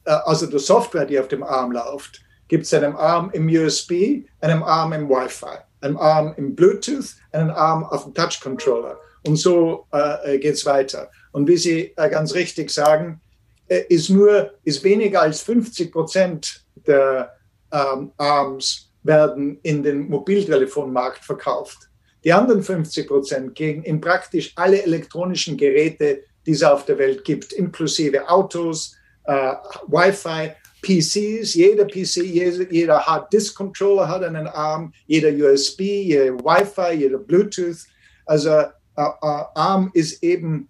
[0.05, 4.25] äh, außer der Software, die auf dem Arm läuft, gibt es einen Arm im USB,
[4.41, 8.99] einen Arm im Wi-Fi, einen Arm im Bluetooth, einen Arm auf dem Touch Controller.
[9.27, 11.11] Und so äh, geht es weiter.
[11.33, 13.21] Und wie Sie ganz richtig sagen,
[13.69, 17.33] ist nur, ist weniger als 50 Prozent der
[17.73, 21.79] ähm, Arms werden in den Mobiltelefonmarkt verkauft.
[22.25, 27.25] Die anderen 50 Prozent gehen in praktisch alle elektronischen Geräte, die es auf der Welt
[27.25, 29.53] gibt, inklusive Autos, äh,
[29.87, 30.53] Wi-Fi
[30.83, 36.97] PCs, jeder PC, jeder, jeder Hard Disk Controller hat einen Arm, jeder USB, jeder Wi-Fi,
[36.97, 37.79] jeder Bluetooth.
[38.25, 40.69] Also uh, uh, ARM ist eben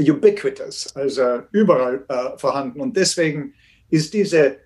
[0.00, 2.80] ubiquitous, also überall uh, vorhanden.
[2.80, 3.54] Und deswegen
[3.90, 4.56] ist diese,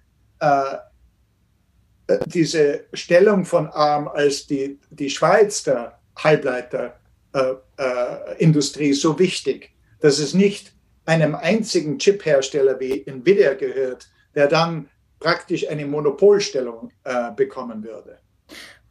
[2.26, 9.70] diese Stellung von ARM als die, die Schweiz der Halbleiterindustrie so wichtig,
[10.00, 10.74] dass es nicht
[11.06, 18.18] einem einzigen Chiphersteller wie Nvidia gehört, der dann praktisch eine Monopolstellung äh, bekommen würde.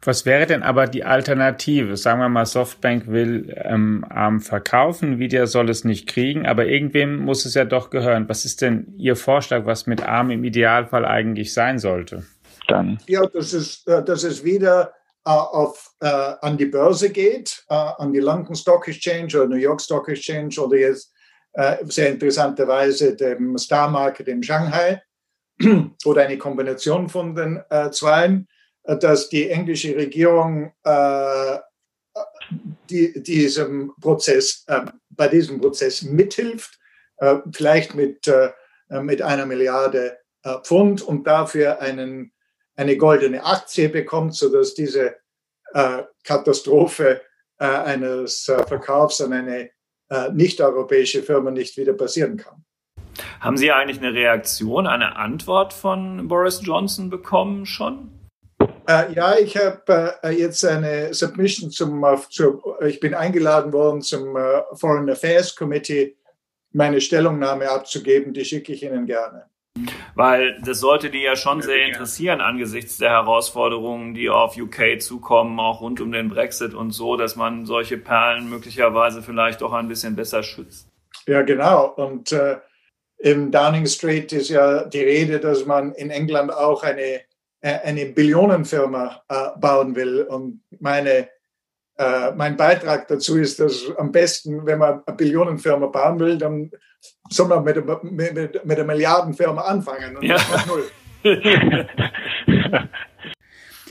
[0.06, 1.96] Was wäre denn aber die Alternative?
[1.96, 7.16] Sagen wir mal, Softbank will ähm, ARM verkaufen, Nvidia soll es nicht kriegen, aber irgendwem
[7.16, 8.28] muss es ja doch gehören.
[8.28, 12.24] Was ist denn Ihr Vorschlag, was mit ARM im Idealfall eigentlich sein sollte?
[12.68, 12.98] Dann.
[13.06, 14.92] Ja, dass es, äh, dass es wieder
[15.26, 19.56] äh, auf, äh, an die Börse geht, äh, an die London Stock Exchange oder New
[19.56, 21.12] York Stock Exchange oder jetzt
[21.54, 25.02] äh, sehr interessanterweise dem Star Market in Shanghai
[26.04, 28.48] oder eine Kombination von den äh, zweien,
[28.84, 31.58] dass die englische Regierung äh,
[32.90, 36.78] die, diesem Prozess, äh, bei diesem Prozess mithilft,
[37.16, 38.50] äh, vielleicht mit, äh,
[39.00, 40.18] mit einer Milliarde
[40.62, 42.30] Pfund und dafür einen,
[42.76, 45.16] eine goldene Aktie bekommt, sodass diese
[46.22, 47.22] Katastrophe
[47.56, 49.70] eines Verkaufs an eine
[50.32, 52.62] nicht-europäische Firma nicht wieder passieren kann.
[53.40, 58.23] Haben Sie eigentlich eine Reaktion, eine Antwort von Boris Johnson bekommen schon?
[58.86, 64.02] Äh, ja, ich habe äh, jetzt eine Submission zum, äh, zu, ich bin eingeladen worden
[64.02, 66.16] zum äh, Foreign Affairs Committee,
[66.72, 69.46] meine Stellungnahme abzugeben, die schicke ich Ihnen gerne.
[70.14, 75.58] Weil das sollte die ja schon sehr interessieren angesichts der Herausforderungen, die auf UK zukommen,
[75.58, 79.88] auch rund um den Brexit und so, dass man solche Perlen möglicherweise vielleicht auch ein
[79.88, 80.88] bisschen besser schützt.
[81.26, 81.86] Ja, genau.
[81.96, 82.58] Und äh,
[83.18, 87.20] im Downing Street ist ja die Rede, dass man in England auch eine, äh,
[87.68, 90.22] eine Billionenfirma äh, bauen will.
[90.22, 91.28] Und meine,
[91.96, 96.70] äh, mein Beitrag dazu ist, dass am besten, wenn man eine Billionenfirma bauen will, dann
[97.30, 100.36] soll man mit, mit, mit, mit einer Milliardenfirma anfangen und ja.
[100.66, 100.84] null.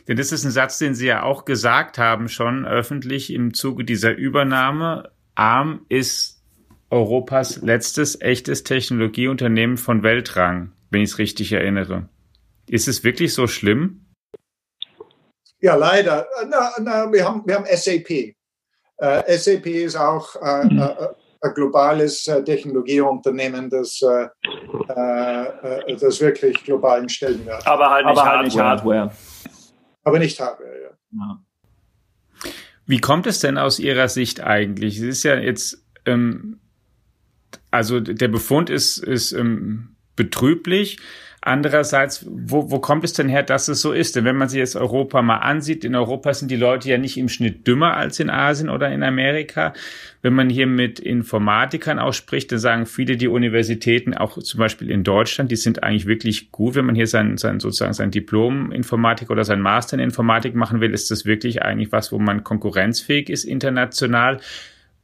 [0.07, 3.85] Denn das ist ein Satz, den Sie ja auch gesagt haben, schon öffentlich im Zuge
[3.85, 5.11] dieser Übernahme.
[5.33, 6.43] Arm ist
[6.89, 12.09] Europas letztes echtes Technologieunternehmen von Weltrang, wenn ich es richtig erinnere.
[12.67, 14.05] Ist es wirklich so schlimm?
[15.59, 16.27] Ja, leider.
[16.49, 18.35] Na, na, wir, haben, wir haben SAP.
[18.97, 21.07] Äh, SAP ist auch äh, äh,
[21.41, 24.27] ein globales äh, Technologieunternehmen, das, äh,
[24.87, 27.67] äh, das wirklich globalen Stellenwert hat.
[27.67, 28.37] Aber halt nicht, Aber Hardware.
[28.37, 29.11] Halt nicht Hardware.
[30.03, 30.89] Aber nicht Hardware, ja.
[31.11, 31.39] ja.
[32.85, 34.97] Wie kommt es denn aus Ihrer Sicht eigentlich?
[34.97, 36.59] Es ist ja jetzt, ähm,
[37.71, 40.99] also der Befund ist, ist ähm, betrüblich.
[41.45, 44.15] Andererseits, wo, wo kommt es denn her, dass es so ist?
[44.15, 47.17] Denn wenn man sich jetzt Europa mal ansieht, in Europa sind die Leute ja nicht
[47.17, 49.73] im Schnitt dümmer als in Asien oder in Amerika.
[50.21, 54.89] Wenn man hier mit Informatikern auch spricht, dann sagen viele die Universitäten, auch zum Beispiel
[54.89, 56.75] in Deutschland, die sind eigentlich wirklich gut.
[56.75, 60.79] Wenn man hier sein, sein sozusagen sein Diplom Informatik oder sein Master in Informatik machen
[60.79, 64.39] will, ist das wirklich eigentlich was, wo man konkurrenzfähig ist international.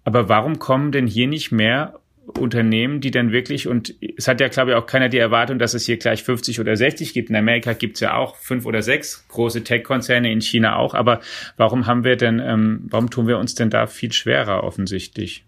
[0.05, 1.99] Aber warum kommen denn hier nicht mehr
[2.37, 5.73] Unternehmen, die dann wirklich, und es hat ja, glaube ich, auch keiner die Erwartung, dass
[5.73, 7.29] es hier gleich 50 oder 60 gibt.
[7.29, 10.93] In Amerika gibt es ja auch fünf oder sechs große Tech-Konzerne, in China auch.
[10.93, 11.21] Aber
[11.57, 15.43] warum haben wir denn, ähm, warum tun wir uns denn da viel schwerer offensichtlich?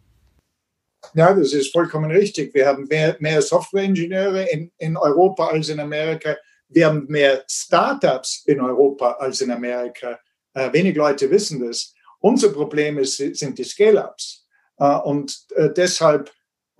[1.14, 2.54] Ja, das ist vollkommen richtig.
[2.54, 6.38] Wir haben mehr, mehr Software-Ingenieure in, in Europa als in Amerika.
[6.70, 10.20] Wir haben mehr Startups in Europa als in Amerika.
[10.54, 11.94] Äh, wenig Leute wissen das.
[12.20, 14.48] Unser Problem ist, sind die Scale-Ups.
[14.78, 16.32] Äh, und äh, deshalb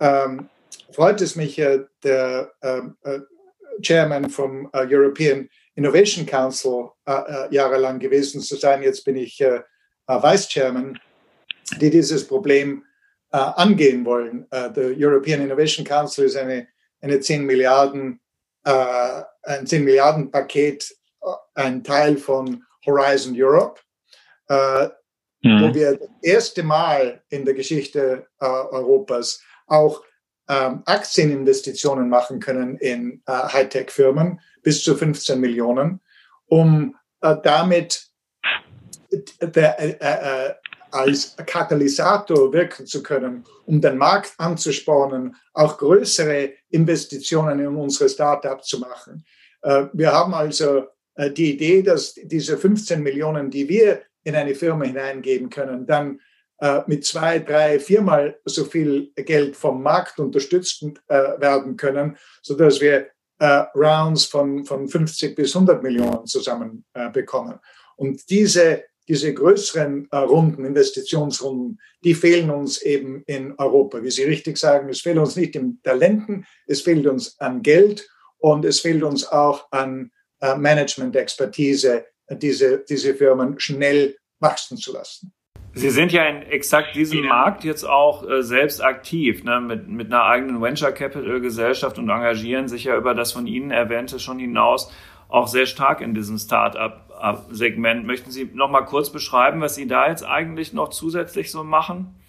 [0.02, 0.48] ähm,
[0.92, 3.20] freut es mich, äh, der ähm, äh,
[3.80, 8.82] Chairman vom äh, European Innovation Council äh, äh, jahrelang gewesen zu sein.
[8.82, 9.62] Jetzt bin ich äh,
[10.08, 10.98] Vice Chairman,
[11.80, 12.84] die dieses Problem
[13.30, 14.46] angehen wollen.
[14.50, 16.68] der European Innovation Council ist eine,
[17.00, 18.20] eine 10 Milliarden,
[18.62, 20.94] ein 10 Milliarden Paket,
[21.54, 23.80] ein Teil von Horizon Europe,
[24.50, 25.62] mhm.
[25.62, 29.40] wo wir das erste Mal in der Geschichte Europas
[29.72, 30.02] auch
[30.48, 36.00] ähm, Aktieninvestitionen machen können in äh, Hightech-Firmen bis zu 15 Millionen,
[36.46, 38.06] um äh, damit
[39.40, 40.54] der, äh, äh,
[40.90, 48.66] als Katalysator wirken zu können, um den Markt anzuspornen, auch größere Investitionen in unsere Startups
[48.66, 49.24] zu machen.
[49.62, 54.54] Äh, wir haben also äh, die Idee, dass diese 15 Millionen, die wir in eine
[54.54, 56.20] Firma hineingeben können, dann äh,
[56.86, 62.80] mit zwei, drei, viermal so viel Geld vom Markt unterstützt äh, werden können, so dass
[62.80, 63.08] wir
[63.42, 67.58] äh, Rounds von, von 50 bis 100 Millionen zusammen äh, bekommen.
[67.96, 74.00] Und diese, diese größeren äh, Runden, Investitionsrunden, die fehlen uns eben in Europa.
[74.02, 78.08] Wie Sie richtig sagen, es fehlt uns nicht im Talenten, es fehlt uns an Geld
[78.38, 85.32] und es fehlt uns auch an äh, Management-Expertise, diese, diese Firmen schnell wachsen zu lassen.
[85.74, 87.24] Sie sind ja in exakt diesem.
[87.24, 92.10] Markt jetzt auch äh, selbst aktiv, ne, mit, mit einer eigenen Venture Capital Gesellschaft und
[92.10, 94.92] engagieren sich ja über das von Ihnen erwähnte schon hinaus
[95.28, 98.04] auch sehr stark in diesem Start-up-Segment.
[98.06, 102.20] Möchten Sie noch mal kurz beschreiben, was Sie da jetzt eigentlich noch zusätzlich so machen?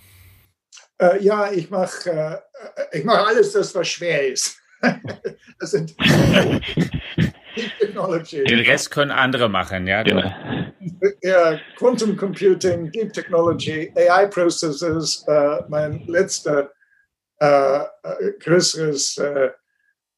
[0.99, 4.58] Äh, ja, ich mache äh, ich mach alles, das was schwer ist.
[5.60, 5.95] das sind
[7.55, 10.03] Den Rest können andere machen, ja.
[10.03, 10.31] Genau.
[11.21, 15.23] Ja, Quantum Computing, Deep Technology, AI Processors.
[15.27, 16.71] Äh, mein letzter
[17.39, 17.79] äh,
[18.39, 19.49] größeres äh,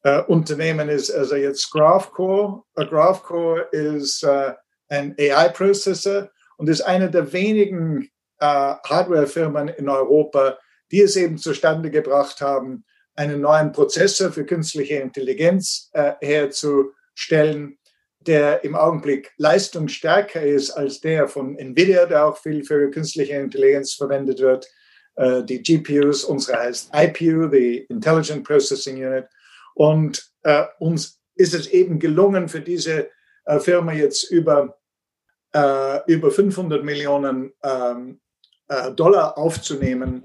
[0.02, 2.62] äh, Unternehmen ist also jetzt GraphCore.
[2.74, 4.54] GraphCore ist äh,
[4.88, 10.58] ein AI Processor und ist eine der wenigen äh, Hardwarefirmen in Europa,
[10.90, 17.78] die es eben zustande gebracht haben, einen neuen Prozessor für künstliche Intelligenz herzustellen stellen,
[18.20, 23.94] der im Augenblick leistungsstärker ist als der von NVIDIA, der auch viel für künstliche Intelligenz
[23.94, 24.68] verwendet wird.
[25.16, 29.26] Äh, die GPUs, unsere heißt IPU, die Intelligent Processing Unit.
[29.74, 33.10] Und äh, uns ist es eben gelungen, für diese
[33.44, 34.76] äh, Firma jetzt über,
[35.54, 38.20] äh, über 500 Millionen ähm,
[38.68, 40.24] äh, Dollar aufzunehmen.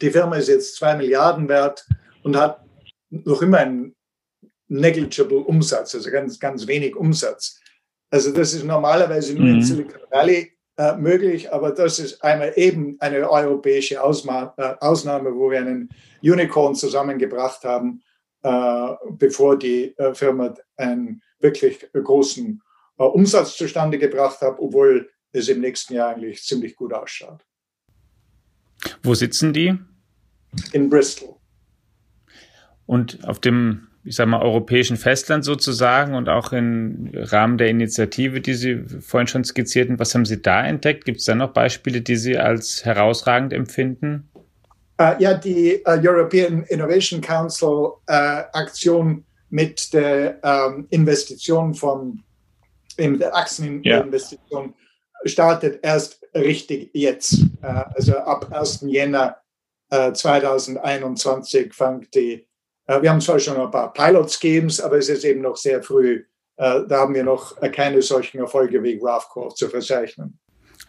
[0.00, 1.84] Die Firma ist jetzt zwei Milliarden wert
[2.22, 2.64] und hat
[3.10, 3.96] noch immer einen
[4.68, 7.60] negligible Umsatz, also ganz, ganz wenig Umsatz.
[8.10, 9.54] Also das ist normalerweise nur mhm.
[9.54, 15.34] in Silicon Valley äh, möglich, aber das ist einmal eben eine europäische Ausma äh, Ausnahme,
[15.34, 15.88] wo wir einen
[16.22, 18.02] Unicorn zusammengebracht haben,
[18.42, 22.62] äh, bevor die äh, Firma einen wirklich großen
[22.98, 27.44] äh, Umsatz zustande gebracht hat, obwohl es im nächsten Jahr eigentlich ziemlich gut ausschaut.
[29.02, 29.76] Wo sitzen die?
[30.72, 31.36] In Bristol.
[32.86, 38.40] Und auf dem ich sag mal, europäischen Festland sozusagen und auch im Rahmen der Initiative,
[38.40, 41.04] die Sie vorhin schon skizzierten, was haben Sie da entdeckt?
[41.04, 44.28] Gibt es da noch Beispiele, die Sie als herausragend empfinden?
[45.00, 52.22] Uh, ja, die uh, European Innovation Council uh, Aktion mit der um, Investition von
[52.96, 54.74] in der Aktieninvestition
[55.24, 55.28] ja.
[55.28, 57.38] startet erst richtig jetzt.
[57.60, 58.84] also ab 1.
[58.86, 59.36] Jänner
[59.90, 62.46] äh, 2021 fängt die,
[62.86, 66.24] wir haben zwar schon ein paar Pilot-Schemes, aber es ist eben noch sehr früh.
[66.56, 70.38] Äh, da haben wir noch keine solchen Erfolge wie GraphCore zu verzeichnen.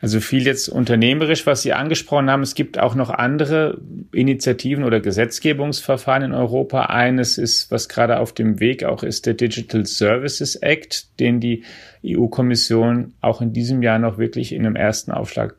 [0.01, 2.43] Also viel jetzt unternehmerisch, was Sie angesprochen haben.
[2.43, 3.81] Es gibt auch noch andere
[4.11, 6.87] Initiativen oder Gesetzgebungsverfahren in Europa.
[6.87, 11.63] Eines ist, was gerade auf dem Weg auch ist, der Digital Services Act, den die
[12.05, 15.55] EU-Kommission auch in diesem Jahr noch wirklich in einem ersten Aufschlag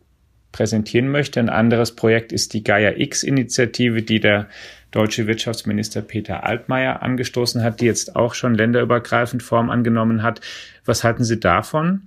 [0.52, 1.40] präsentieren möchte.
[1.40, 4.48] Ein anderes Projekt ist die Gaia X-Initiative, die der
[4.96, 10.40] deutsche Wirtschaftsminister Peter Altmaier angestoßen hat, die jetzt auch schon länderübergreifend Form angenommen hat.
[10.86, 12.02] Was halten Sie davon?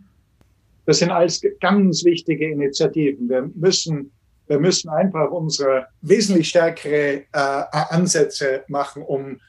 [0.88, 3.30] Das sind alles ganz wichtige Initiativen.
[3.30, 4.12] Wir müssen,
[4.48, 9.40] wir müssen einfach unsere wesentlich stärkere äh, Ansätze machen, um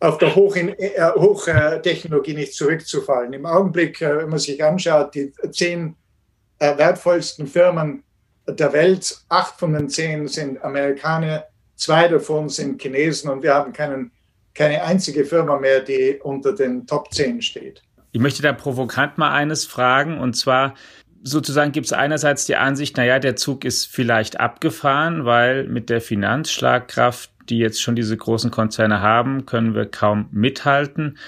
[0.00, 3.32] auf der äh, Hochtechnologie nicht zurückzufallen.
[3.32, 5.94] Im Augenblick, äh, wenn man sich anschaut, die zehn
[6.58, 8.02] äh, wertvollsten Firmen
[8.48, 11.44] der Welt, acht von den zehn sind Amerikaner,
[11.76, 14.10] zwei davon sind Chinesen und wir haben keinen,
[14.54, 17.82] keine einzige Firma mehr, die unter den Top 10 steht.
[18.12, 20.74] Ich möchte da provokant mal eines fragen, und zwar
[21.24, 26.00] sozusagen gibt es einerseits die Ansicht, naja, der Zug ist vielleicht abgefahren, weil mit der
[26.00, 31.18] Finanzschlagkraft, die jetzt schon diese großen Konzerne haben, können wir kaum mithalten.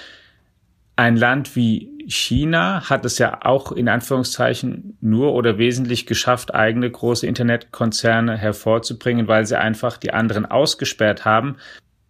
[0.96, 6.90] Ein Land wie China hat es ja auch in Anführungszeichen nur oder wesentlich geschafft, eigene
[6.90, 11.56] große Internetkonzerne hervorzubringen, weil sie einfach die anderen ausgesperrt haben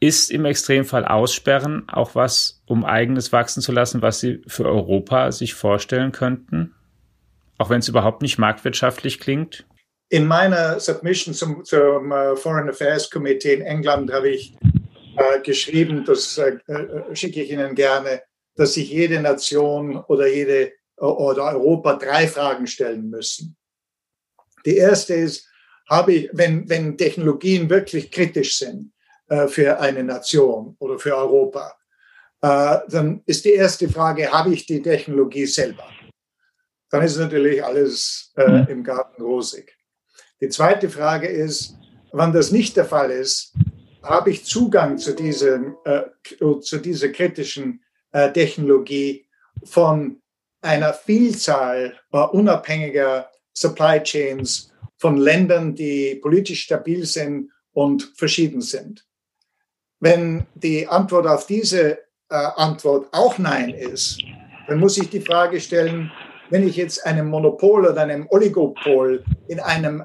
[0.00, 5.32] ist im Extremfall Aussperren auch was, um eigenes wachsen zu lassen, was Sie für Europa
[5.32, 6.74] sich vorstellen könnten?
[7.58, 9.64] Auch wenn es überhaupt nicht marktwirtschaftlich klingt?
[10.08, 14.54] In meiner Submission zum, zum uh, Foreign Affairs Committee in England habe ich
[15.16, 18.22] uh, geschrieben, das uh, schicke ich Ihnen gerne,
[18.56, 23.56] dass sich jede Nation oder jede oder Europa drei Fragen stellen müssen.
[24.64, 25.46] Die erste ist,
[25.88, 28.92] habe ich, wenn, wenn Technologien wirklich kritisch sind,
[29.28, 31.76] äh, für eine Nation oder für Europa,
[32.40, 35.88] äh, dann ist die erste Frage, habe ich die Technologie selber?
[36.90, 38.66] Dann ist natürlich alles äh, mhm.
[38.68, 39.76] im Garten rosig.
[40.40, 41.74] Die zweite Frage ist,
[42.12, 43.52] wann das nicht der Fall ist,
[44.02, 46.02] habe ich Zugang zu, diesem, äh,
[46.60, 49.26] zu dieser kritischen äh, Technologie
[49.64, 50.20] von
[50.62, 59.06] einer Vielzahl äh, unabhängiger Supply Chains von Ländern, die politisch stabil sind und verschieden sind.
[60.00, 61.98] Wenn die Antwort auf diese
[62.28, 64.22] äh, Antwort auch Nein ist,
[64.68, 66.10] dann muss ich die Frage stellen,
[66.50, 70.04] wenn ich jetzt einem Monopol oder einem Oligopol in einem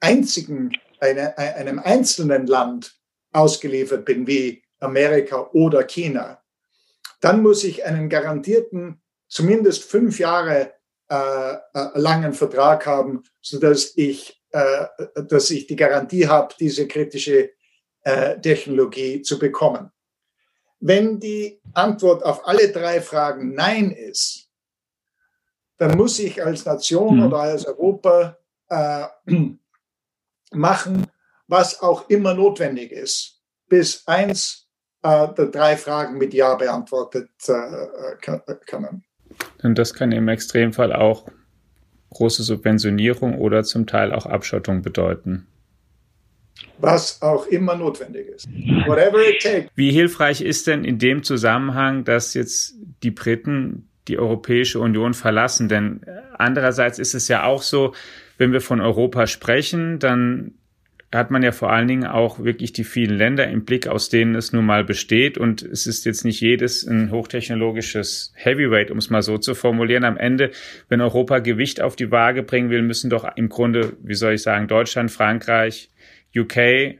[0.00, 2.94] einzigen, eine, einem einzelnen Land
[3.32, 6.41] ausgeliefert bin, wie Amerika oder China,
[7.22, 10.74] dann muss ich einen garantierten, zumindest fünf Jahre
[11.08, 11.58] äh, äh
[11.94, 14.86] langen Vertrag haben, so dass ich, äh,
[15.28, 17.50] dass ich die Garantie habe, diese kritische
[18.02, 19.92] äh, Technologie zu bekommen.
[20.80, 24.48] Wenn die Antwort auf alle drei Fragen Nein ist,
[25.78, 27.26] dann muss ich als Nation mhm.
[27.26, 28.36] oder als Europa
[28.68, 29.06] äh,
[30.50, 31.06] machen,
[31.46, 34.61] was auch immer notwendig ist, bis eins
[35.02, 39.04] äh, drei Fragen mit Ja beantwortet äh, können.
[39.62, 41.26] Und das kann im Extremfall auch
[42.10, 45.46] große Subventionierung oder zum Teil auch Abschottung bedeuten
[46.78, 48.48] was auch immer notwendig ist.
[48.86, 49.70] Whatever it takes.
[49.74, 55.68] Wie hilfreich ist denn in dem Zusammenhang, dass jetzt die Briten die Europäische Union verlassen?
[55.68, 56.00] Denn
[56.36, 57.94] andererseits ist es ja auch so,
[58.38, 60.54] wenn wir von Europa sprechen, dann
[61.18, 64.34] hat man ja vor allen Dingen auch wirklich die vielen Länder im Blick, aus denen
[64.34, 65.36] es nun mal besteht.
[65.36, 70.04] Und es ist jetzt nicht jedes ein hochtechnologisches Heavyweight, um es mal so zu formulieren.
[70.04, 70.50] Am Ende,
[70.88, 74.42] wenn Europa Gewicht auf die Waage bringen will, müssen doch im Grunde, wie soll ich
[74.42, 75.90] sagen, Deutschland, Frankreich,
[76.34, 76.96] UK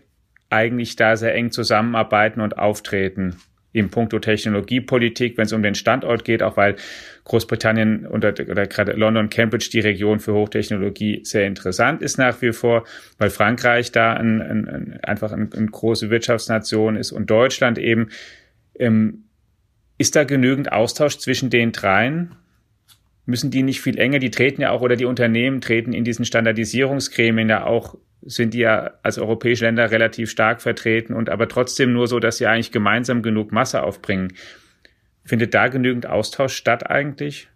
[0.51, 3.37] eigentlich da sehr eng zusammenarbeiten und auftreten
[3.73, 6.77] im Punkto Technologiepolitik, wenn es um den Standort geht, auch weil
[7.25, 12.53] Großbritannien oder, oder gerade London, Cambridge, die Region für Hochtechnologie sehr interessant ist nach wie
[12.53, 12.85] vor,
[13.19, 18.09] weil Frankreich da ein, ein, ein, einfach eine ein große Wirtschaftsnation ist und Deutschland eben.
[18.79, 19.25] Ähm,
[19.99, 22.35] ist da genügend Austausch zwischen den dreien?
[23.25, 26.25] Müssen die nicht viel enger, die treten ja auch, oder die Unternehmen treten in diesen
[26.25, 31.93] Standardisierungsgremien ja auch sind die ja als europäische Länder relativ stark vertreten und aber trotzdem
[31.93, 34.33] nur so, dass sie eigentlich gemeinsam genug Masse aufbringen.
[35.25, 37.49] Findet da genügend Austausch statt eigentlich?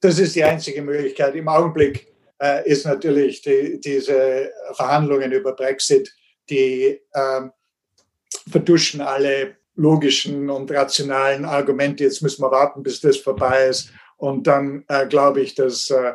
[0.00, 1.34] Das ist die einzige Möglichkeit.
[1.34, 2.08] Im Augenblick
[2.40, 6.12] äh, ist natürlich die, diese Verhandlungen über Brexit,
[6.50, 7.40] die äh,
[8.50, 12.04] verduschen alle logischen und rationalen Argumente.
[12.04, 13.92] Jetzt müssen wir warten, bis das vorbei ist.
[14.16, 16.14] Und dann äh, glaube ich, dass äh,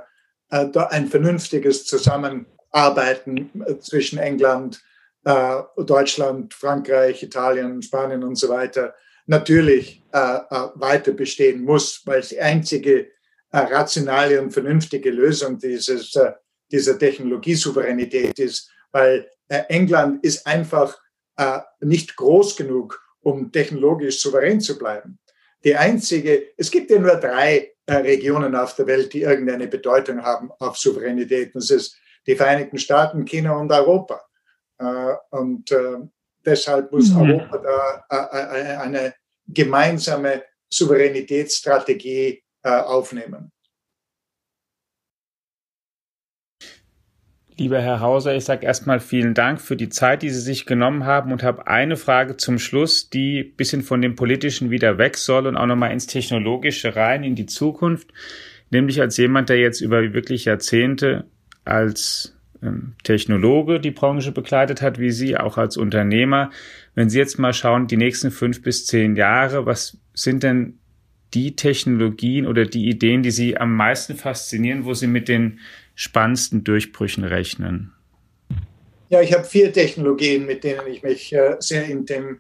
[0.50, 4.82] äh, da ein vernünftiges Zusammenarbeiten Arbeiten äh, zwischen England,
[5.26, 8.94] äh, Deutschland, Frankreich, Italien, Spanien und so weiter,
[9.28, 13.08] natürlich äh, äh, weiter bestehen muss, weil es die einzige
[13.52, 16.32] äh, rationale und vernünftige Lösung dieses, äh,
[16.72, 20.98] dieser Technologiesouveränität ist, weil äh, England ist einfach
[21.38, 25.20] äh, nicht groß genug, um technologisch souverän zu bleiben.
[25.64, 30.22] Die einzige, es gibt ja nur drei äh, Regionen auf der Welt, die irgendeine Bedeutung
[30.22, 31.54] haben auf Souveränität.
[31.54, 34.22] Das ist die Vereinigten Staaten, China und Europa.
[34.78, 35.98] Äh, und äh,
[36.48, 37.32] deshalb muss mhm.
[37.32, 37.58] Europa
[38.10, 39.14] da äh, äh, eine
[39.48, 43.52] gemeinsame Souveränitätsstrategie äh, aufnehmen.
[47.60, 51.06] Lieber Herr Hauser, ich sage erstmal vielen Dank für die Zeit, die Sie sich genommen
[51.06, 55.48] haben und habe eine Frage zum Schluss, die bisschen von dem Politischen wieder weg soll
[55.48, 58.14] und auch nochmal ins Technologische rein, in die Zukunft.
[58.70, 61.26] Nämlich als jemand, der jetzt über wirklich Jahrzehnte
[61.66, 62.37] als
[63.04, 66.52] Technologe die Branche begleitet hat, wie Sie, auch als Unternehmer.
[66.96, 70.80] Wenn Sie jetzt mal schauen, die nächsten fünf bis zehn Jahre, was sind denn
[71.34, 75.60] die Technologien oder die Ideen, die Sie am meisten faszinieren, wo Sie mit den
[75.96, 77.94] spannendsten Durchbrüchen rechnen?
[79.10, 82.40] Ja, ich habe vier Technologien, mit denen ich mich äh, sehr intim,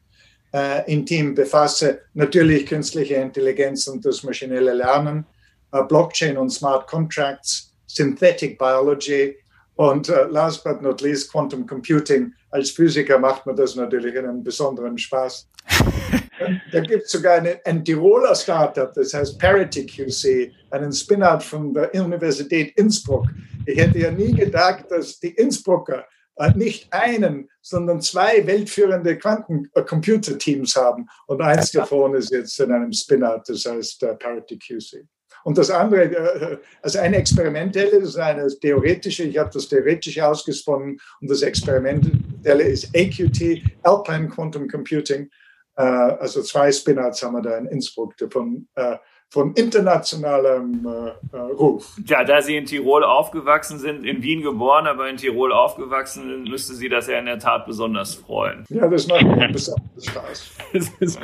[0.53, 2.01] äh, intim befasse.
[2.13, 5.25] Natürlich künstliche Intelligenz und das maschinelle Lernen,
[5.71, 9.35] äh, Blockchain und Smart Contracts, Synthetic Biology
[9.77, 12.33] und äh, last but not least Quantum Computing.
[12.51, 15.47] Als Physiker macht mir das natürlich einen besonderen Spaß.
[16.71, 21.73] da gibt es sogar eine, ein Tiroler Startup, das heißt Parity QC, einen Spin-out von
[21.73, 23.27] der Universität Innsbruck.
[23.65, 26.05] Ich hätte ja nie gedacht, dass die Innsbrucker
[26.37, 31.07] äh, nicht einen, sondern zwei weltführende Quantencomputer-Teams haben.
[31.27, 35.05] Und eins davon ist jetzt in einem Spin-out, das heißt uh, Parity QC.
[35.47, 40.19] Und das andere, äh, also eine experimentelle, das ist eine theoretische, ich habe das theoretisch
[40.19, 45.29] ausgesponnen und das experimentelle ist AQT, Alpine Quantum Computing.
[45.77, 48.97] Äh, also zwei Spin-outs haben wir da in Innsbruck von, äh,
[49.29, 50.85] von internationalem
[51.33, 51.95] Ruf.
[52.05, 56.49] Ja, da Sie in Tirol aufgewachsen sind, in Wien geboren, aber in Tirol aufgewachsen sind,
[56.49, 58.65] müsste Sie das ja in der Tat besonders freuen.
[58.67, 60.51] Ja, das macht mir besonders Spaß.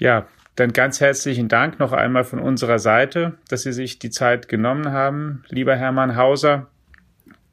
[0.00, 0.26] ja,
[0.58, 4.90] dann ganz herzlichen Dank noch einmal von unserer Seite, dass Sie sich die Zeit genommen
[4.90, 6.66] haben, lieber Hermann Hauser.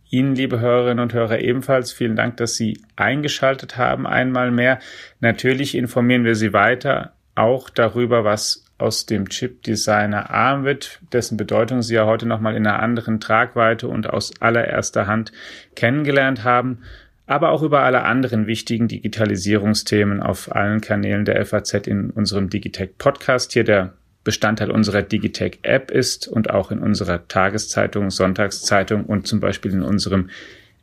[0.10, 4.80] Ihnen, liebe Hörerinnen und Hörer, ebenfalls vielen Dank, dass Sie eingeschaltet haben einmal mehr.
[5.20, 11.82] Natürlich informieren wir Sie weiter auch darüber, was aus dem Chip-Designer ARM wird, dessen Bedeutung
[11.82, 15.32] Sie ja heute nochmal in einer anderen Tragweite und aus allererster Hand
[15.76, 16.80] kennengelernt haben
[17.28, 22.98] aber auch über alle anderen wichtigen Digitalisierungsthemen auf allen Kanälen der FAZ in unserem Digitech
[22.98, 29.28] Podcast hier, der Bestandteil unserer Digitech App ist und auch in unserer Tageszeitung, Sonntagszeitung und
[29.28, 30.30] zum Beispiel in unserem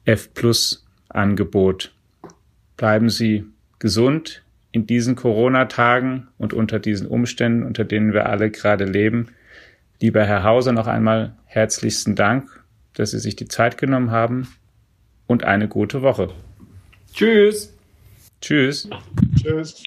[0.05, 1.93] F Plus Angebot.
[2.76, 3.45] Bleiben Sie
[3.78, 9.28] gesund in diesen Corona-Tagen und unter diesen Umständen, unter denen wir alle gerade leben.
[10.01, 12.49] Lieber Herr Hauser, noch einmal herzlichsten Dank,
[12.95, 14.49] dass Sie sich die Zeit genommen haben
[15.26, 16.30] und eine gute Woche.
[17.14, 17.74] Tschüss.
[18.40, 18.88] Tschüss.
[19.40, 19.82] Tschüss.